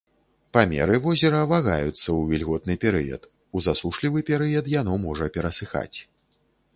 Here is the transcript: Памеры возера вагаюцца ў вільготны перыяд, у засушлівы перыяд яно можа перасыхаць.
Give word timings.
Памеры 0.55 0.95
возера 1.03 1.41
вагаюцца 1.51 1.91
ў 1.91 2.23
вільготны 2.31 2.77
перыяд, 2.85 3.29
у 3.59 3.65
засушлівы 3.65 4.19
перыяд 4.31 4.73
яно 4.81 4.93
можа 5.05 5.25
перасыхаць. 5.37 5.97